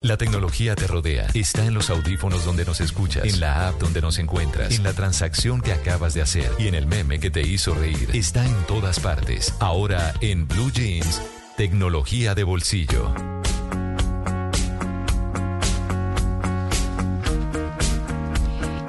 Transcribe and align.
La 0.00 0.16
tecnología 0.16 0.76
te 0.76 0.86
rodea. 0.86 1.26
Está 1.34 1.66
en 1.66 1.74
los 1.74 1.90
audífonos 1.90 2.44
donde 2.44 2.64
nos 2.64 2.80
escuchas, 2.80 3.24
en 3.24 3.40
la 3.40 3.66
app 3.66 3.80
donde 3.80 4.00
nos 4.00 4.20
encuentras, 4.20 4.76
en 4.76 4.84
la 4.84 4.92
transacción 4.92 5.60
que 5.60 5.72
acabas 5.72 6.14
de 6.14 6.22
hacer 6.22 6.52
y 6.56 6.68
en 6.68 6.76
el 6.76 6.86
meme 6.86 7.18
que 7.18 7.32
te 7.32 7.42
hizo 7.42 7.74
reír. 7.74 8.08
Está 8.14 8.46
en 8.46 8.54
todas 8.68 9.00
partes. 9.00 9.52
Ahora 9.58 10.14
en 10.20 10.46
Blue 10.46 10.70
Jeans, 10.70 11.20
tecnología 11.56 12.36
de 12.36 12.44
bolsillo. 12.44 13.12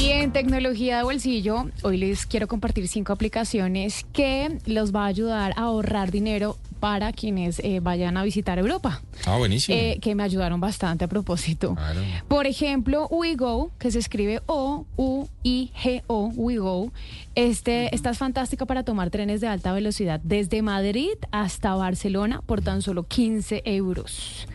Y 0.00 0.10
en 0.10 0.30
tecnología 0.32 0.98
de 0.98 1.02
bolsillo, 1.02 1.66
hoy 1.82 1.96
les 1.96 2.26
quiero 2.26 2.46
compartir 2.46 2.86
cinco 2.86 3.12
aplicaciones 3.12 4.06
que 4.12 4.56
los 4.66 4.94
va 4.94 5.06
a 5.06 5.06
ayudar 5.06 5.52
a 5.56 5.62
ahorrar 5.62 6.12
dinero 6.12 6.58
para 6.82 7.12
quienes 7.12 7.60
eh, 7.60 7.78
vayan 7.80 8.16
a 8.16 8.24
visitar 8.24 8.58
Europa. 8.58 9.00
Ah, 9.24 9.36
buenísimo. 9.36 9.78
Eh, 9.78 9.98
que 10.02 10.16
me 10.16 10.24
ayudaron 10.24 10.60
bastante 10.60 11.04
a 11.04 11.08
propósito. 11.08 11.76
Claro. 11.76 12.00
Por 12.26 12.48
ejemplo, 12.48 13.06
WeGo, 13.08 13.70
que 13.78 13.92
se 13.92 14.00
escribe 14.00 14.42
O-U-I-G-O, 14.46 16.32
WeGo. 16.34 16.92
Este, 17.36 17.94
esta 17.94 18.10
es 18.10 18.18
fantástica 18.18 18.66
para 18.66 18.82
tomar 18.82 19.10
trenes 19.10 19.40
de 19.40 19.46
alta 19.46 19.72
velocidad 19.72 20.20
desde 20.24 20.60
Madrid 20.60 21.12
hasta 21.30 21.72
Barcelona 21.76 22.42
por 22.44 22.62
tan 22.62 22.82
solo 22.82 23.04
15 23.04 23.62
euros. 23.64 24.46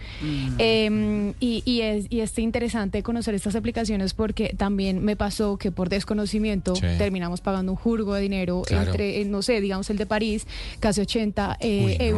Eh, 0.57 1.33
y, 1.39 1.61
y 1.63 1.81
es, 1.81 2.07
y 2.09 2.21
es 2.21 2.37
interesante 2.39 3.03
conocer 3.03 3.35
estas 3.35 3.55
aplicaciones 3.55 4.13
porque 4.15 4.53
también 4.57 5.03
me 5.03 5.15
pasó 5.15 5.57
que 5.57 5.71
por 5.71 5.89
desconocimiento 5.89 6.75
Sí. 6.75 6.81
terminamos 6.97 7.41
pagando 7.41 7.71
un 7.71 7.77
jurgo 7.77 8.13
de 8.15 8.21
dinero 8.21 8.63
Claro. 8.65 8.89
entre, 8.91 9.21
eh, 9.21 9.25
no 9.25 9.41
sé, 9.43 9.61
digamos 9.61 9.89
el 9.91 9.97
de 9.97 10.05
París, 10.07 10.47
casi 10.79 11.01
80 11.01 11.57
eh, 11.59 11.83
Uy, 11.85 11.97
no. 11.97 12.03
euros 12.05 12.16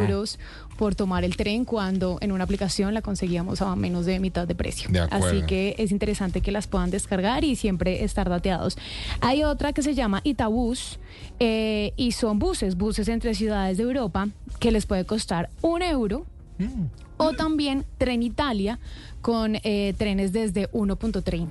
por 0.76 0.94
tomar 0.94 1.24
el 1.24 1.36
tren 1.36 1.64
cuando 1.64 2.18
en 2.20 2.32
una 2.32 2.44
aplicación 2.44 2.94
la 2.94 3.02
conseguíamos 3.02 3.60
a 3.62 3.76
menos 3.76 4.06
de 4.06 4.18
mitad 4.20 4.48
de 4.48 4.54
precio. 4.54 4.88
De. 4.90 5.00
Así 5.00 5.42
que 5.42 5.74
es 5.78 5.92
interesante 5.92 6.40
que 6.40 6.52
las 6.52 6.66
puedan 6.66 6.90
descargar 6.90 7.44
y 7.44 7.56
siempre 7.56 8.04
estar 8.04 8.28
dateados. 8.28 8.78
Hay 9.20 9.44
otra 9.44 9.72
que 9.72 9.82
se 9.82 9.94
llama 9.94 10.20
Itabús 10.24 10.98
eh, 11.38 11.92
y 11.96 12.12
son 12.12 12.38
buses, 12.38 12.76
buses 12.76 13.08
entre 13.08 13.34
ciudades 13.34 13.76
de 13.76 13.84
Europa 13.84 14.28
que 14.58 14.70
les 14.70 14.86
puede 14.86 15.04
costar 15.04 15.50
un 15.62 15.82
euro 15.82 16.26
Mm. 16.60 16.86
o 17.16 17.32
también 17.32 17.84
Tren 17.98 18.22
Italia 18.22 18.78
con 19.22 19.56
eh, 19.62 19.94
trenes 19.96 20.32
desde 20.32 20.70
1.30. 20.72 21.50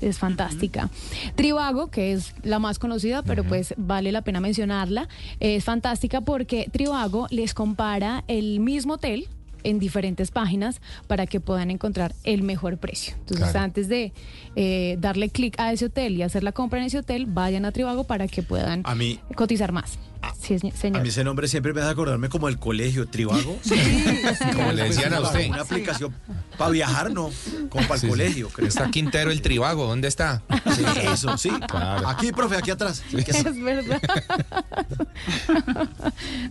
Es 0.00 0.18
fantástica. 0.18 0.90
Trivago, 1.34 1.88
que 1.90 2.12
es 2.12 2.34
la 2.42 2.58
más 2.58 2.78
conocida, 2.78 3.22
pero 3.22 3.44
pues 3.44 3.74
vale 3.76 4.12
la 4.12 4.22
pena 4.22 4.40
mencionarla, 4.40 5.08
es 5.40 5.64
fantástica 5.64 6.20
porque 6.20 6.68
Trivago 6.72 7.26
les 7.30 7.54
compara 7.54 8.24
el 8.28 8.60
mismo 8.60 8.94
hotel 8.94 9.28
en 9.64 9.80
diferentes 9.80 10.30
páginas 10.30 10.80
para 11.08 11.26
que 11.26 11.40
puedan 11.40 11.70
encontrar 11.72 12.14
el 12.22 12.42
mejor 12.42 12.78
precio. 12.78 13.14
Entonces, 13.18 13.50
Claro. 13.50 13.64
antes 13.64 13.88
de 13.88 14.12
eh, 14.54 14.96
darle 15.00 15.28
clic 15.28 15.58
a 15.58 15.72
ese 15.72 15.86
hotel 15.86 16.14
y 16.16 16.22
hacer 16.22 16.44
la 16.44 16.52
compra 16.52 16.78
en 16.78 16.86
ese 16.86 16.98
hotel, 16.98 17.26
vayan 17.26 17.64
a 17.64 17.72
Trivago 17.72 18.04
para 18.04 18.28
que 18.28 18.42
puedan 18.42 18.82
A 18.84 18.94
mí- 18.94 19.18
cotizar 19.34 19.72
más. 19.72 19.98
Sí, 20.46 20.56
A 20.94 21.00
mí 21.00 21.08
ese 21.08 21.24
nombre 21.24 21.48
siempre 21.48 21.72
me 21.72 21.80
hace 21.80 21.90
acordarme 21.90 22.28
como 22.28 22.48
el 22.48 22.58
colegio, 22.58 23.08
Trivago. 23.08 23.58
Como 24.54 24.72
le 24.72 24.84
decían 24.84 25.12
a 25.14 25.20
usted. 25.20 25.48
Una 25.48 25.62
aplicación 25.62 26.14
para 26.56 26.70
viajar, 26.70 27.10
¿no? 27.10 27.30
Como 27.68 27.86
para 27.88 27.94
el 27.94 28.00
Sí, 28.00 28.06
sí. 28.06 28.08
colegio, 28.08 28.48
creo. 28.50 28.68
Está 28.68 28.90
Quintero 28.90 29.30
el 29.30 29.42
Tribago, 29.42 29.86
¿dónde 29.86 30.08
está? 30.08 30.42
Sí, 30.74 30.84
eso, 31.12 31.36
sí. 31.36 31.50
Claro. 31.68 32.08
Aquí, 32.08 32.32
profe, 32.32 32.56
aquí 32.56 32.70
atrás. 32.70 33.02
Es 33.12 33.62
verdad. 33.62 34.00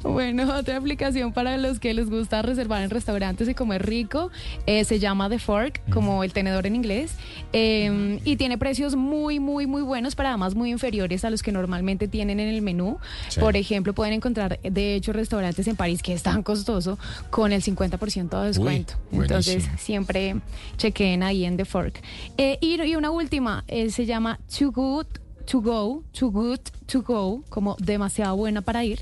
bueno, 0.03 0.53
otra 0.55 0.77
aplicación 0.77 1.33
para 1.33 1.57
los 1.57 1.80
que 1.80 1.93
les 1.93 2.09
gusta 2.09 2.41
reservar 2.41 2.81
en 2.83 2.89
restaurantes 2.89 3.47
y 3.49 3.53
comer 3.53 3.85
rico 3.85 4.31
eh, 4.65 4.83
se 4.85 4.99
llama 4.99 5.30
The 5.30 5.39
Fork, 5.39 5.81
como 5.89 6.23
el 6.23 6.33
tenedor 6.33 6.67
en 6.67 6.75
inglés, 6.75 7.11
eh, 7.53 8.19
y 8.23 8.35
tiene 8.37 8.57
precios 8.57 8.95
muy, 8.95 9.39
muy, 9.39 9.67
muy 9.67 9.81
buenos, 9.81 10.15
para 10.15 10.30
además 10.30 10.55
muy 10.55 10.71
inferiores 10.71 11.25
a 11.25 11.30
los 11.30 11.43
que 11.43 11.52
normalmente 11.52 12.07
tienen 12.07 12.39
en 12.39 12.49
el 12.49 12.61
menú. 12.61 12.97
Sí. 13.30 13.39
Por 13.39 13.55
ejemplo, 13.57 13.84
pueden 13.93 14.13
encontrar, 14.13 14.59
de 14.61 14.95
hecho, 14.95 15.13
restaurantes 15.13 15.67
en 15.67 15.75
París 15.75 16.01
que 16.01 16.13
es 16.13 16.23
tan 16.23 16.43
costoso 16.43 16.97
con 17.29 17.51
el 17.51 17.61
50% 17.61 18.41
de 18.41 18.47
descuento. 18.47 18.93
Entonces, 19.11 19.67
siempre 19.77 20.35
chequen 20.77 21.23
ahí 21.23 21.45
en 21.45 21.57
The 21.57 21.65
Fork. 21.65 22.01
Eh, 22.37 22.57
y, 22.61 22.81
y 22.81 22.95
una 22.95 23.11
última, 23.11 23.63
eh, 23.67 23.89
se 23.89 24.05
llama 24.05 24.39
Too 24.57 24.71
Good 24.71 25.05
To 25.45 25.61
Go, 25.61 26.03
Too 26.17 26.31
Good 26.31 26.59
To 26.87 27.01
Go, 27.03 27.43
como 27.49 27.75
demasiado 27.79 28.35
buena 28.35 28.61
para 28.61 28.83
ir. 28.83 29.01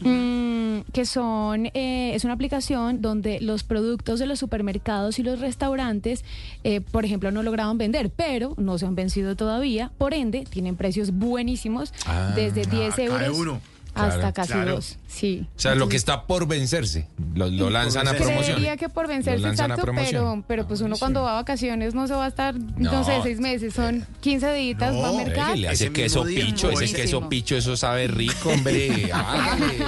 Mm, 0.00 0.80
que 0.92 1.04
son, 1.06 1.66
eh, 1.74 2.12
es 2.14 2.24
una 2.24 2.32
aplicación 2.34 3.02
donde 3.02 3.40
los 3.40 3.62
productos 3.62 4.18
de 4.18 4.26
los 4.26 4.38
supermercados 4.38 5.18
y 5.18 5.22
los 5.22 5.40
restaurantes, 5.40 6.24
eh, 6.64 6.80
por 6.80 7.04
ejemplo, 7.04 7.30
no 7.30 7.42
lograban 7.42 7.78
vender, 7.78 8.10
pero 8.10 8.54
no 8.56 8.78
se 8.78 8.86
han 8.86 8.94
vencido 8.94 9.36
todavía. 9.36 9.90
Por 9.98 10.14
ende, 10.14 10.44
tienen 10.48 10.76
precios 10.76 11.10
buenísimos, 11.12 11.92
Ah, 12.06 12.32
desde 12.34 12.64
10 12.66 12.94
cae 12.96 13.04
euros 13.06 13.58
hasta 13.96 14.16
Claro. 14.18 14.34
casi 14.34 14.52
Claro. 14.52 14.74
dos. 14.76 14.98
Sí. 15.08 15.46
O 15.56 15.58
sea, 15.58 15.74
lo 15.74 15.88
que 15.88 15.96
está 15.96 16.24
por 16.26 16.46
vencerse, 16.46 17.06
lo, 17.34 17.48
lo 17.48 17.70
lanzan 17.70 18.06
a 18.06 18.12
promoción. 18.12 18.42
Creería 18.56 18.76
que 18.76 18.88
por 18.90 19.08
vencerse, 19.08 19.40
Lo 19.40 19.48
lanzan 19.48 19.70
a 19.70 19.74
exacto, 19.74 19.82
promoción. 19.92 20.42
pero, 20.42 20.44
pero 20.46 20.68
pues 20.68 20.80
uno 20.82 20.96
cuando 20.98 21.22
va 21.22 21.32
a 21.32 21.34
vacaciones 21.34 21.94
no 21.94 22.06
se 22.06 22.12
va 22.14 22.26
a 22.26 22.28
estar, 22.28 22.54
no, 22.54 22.92
No. 22.92 23.04
sé, 23.04 23.12
seis 23.22 23.40
meses, 23.40 23.72
son 23.74 24.06
15 24.20 24.52
días, 24.52 24.92
No, 24.92 25.00
va 25.00 25.08
a 25.08 25.12
mercar. 25.12 25.54
Pégale, 25.54 25.68
Ese 25.72 25.84
ese 25.84 25.92
queso 25.92 26.24
picho, 26.24 26.66
ese 26.68 26.72
buenísimo. 26.72 26.96
queso 27.00 27.28
picho, 27.30 27.56
eso 27.56 27.76
sabe 27.76 28.08
rico, 28.08 28.50
hombre. 28.50 29.10
Hágale. 29.12 29.78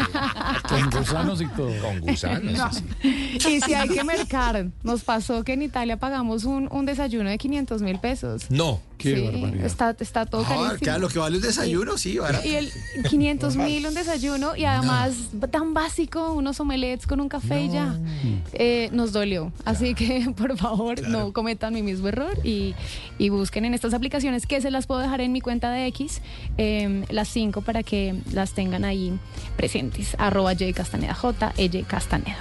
Con 0.69 0.91
gusanos 0.91 1.41
y 1.43 1.47
todo. 1.49 1.73
Con 1.83 2.01
gusanos. 2.01 2.77
sí. 3.03 3.49
Y 3.49 3.61
si 3.61 3.75
hay 3.75 3.89
que 3.89 4.05
mercar, 4.05 4.67
nos 4.83 5.03
pasó 5.05 5.45
que 5.45 5.53
en 5.53 5.63
Italia 5.63 5.99
pagamos 5.99 6.45
un, 6.45 6.69
un 6.73 6.87
desayuno 6.87 7.29
de 7.29 7.39
500 7.39 7.83
mil 7.83 7.99
pesos. 7.99 8.47
No. 8.51 8.81
Qué 8.99 9.15
Sí, 9.15 9.21
barbaridad. 9.23 9.65
Está, 9.65 9.97
está 10.01 10.27
todo 10.27 10.43
Ah, 10.45 10.49
carísimo. 10.49 10.79
claro, 10.81 10.99
lo 11.01 11.09
que 11.09 11.19
vale 11.21 11.37
el 11.37 11.43
desayuno, 11.43 11.97
sí, 11.97 12.19
barato. 12.19 12.47
Y 12.47 12.55
el 12.57 12.71
500 13.09 13.57
mil 13.57 13.87
un 13.87 13.95
desayuno 13.95 14.57
y 14.57 14.65
además 14.65 15.15
tan 15.51 15.73
básico, 15.73 16.33
unos 16.33 16.59
omelets 16.61 17.07
con 17.07 17.21
un 17.21 17.29
café 17.29 17.63
y 17.63 17.71
ya. 17.71 17.97
Eh, 18.53 18.89
nos 18.93 19.13
dolió. 19.13 19.53
Así 19.65 19.95
que 19.95 20.33
por 20.37 20.57
favor 20.59 21.01
no 21.09 21.33
cometan 21.33 21.73
mi 21.75 21.83
mismo 21.83 22.09
error 22.09 22.37
y, 22.45 22.75
y 23.19 23.29
busquen 23.29 23.65
en 23.65 23.75
estas 23.75 23.95
aplicaciones 23.95 24.47
que 24.47 24.61
se 24.61 24.71
las 24.71 24.87
puedo 24.87 25.01
dejar 25.01 25.21
en 25.21 25.33
mi 25.33 25.41
cuenta 25.41 25.71
de 25.71 25.87
X, 25.87 26.21
eh, 26.59 27.05
las 27.11 27.29
cinco 27.29 27.63
para 27.63 27.83
que 27.85 28.15
las 28.33 28.53
tengan 28.53 28.85
ahí 28.85 29.13
presentes. 29.57 30.17
Arroba 30.19 30.53
J 30.53 30.73
Castaneda, 30.75 31.15
J 31.15 31.53
E 31.57 31.83
Castaneda. 31.85 32.37